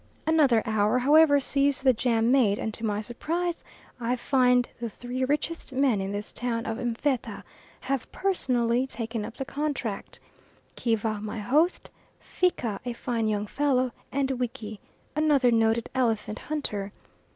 [0.25, 3.63] Another hour however sees the jam made, and to my surprise
[3.99, 7.43] I find the three richest men in this town of M'fetta
[7.81, 10.19] have personally taken up the contract
[10.75, 14.79] Kiva my host, Fika a fine young fellow, and Wiki,
[15.15, 16.91] another noted elephant hunter.